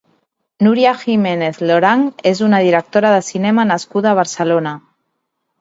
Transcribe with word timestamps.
Nuria 0.67 0.93
Giménez 1.01 1.59
Lorang 1.71 2.07
és 2.31 2.43
una 2.47 2.63
directora 2.69 3.13
de 3.17 3.21
cinema 3.31 3.69
nascuda 3.75 4.13
a 4.15 4.19
Barcelona. 4.23 4.77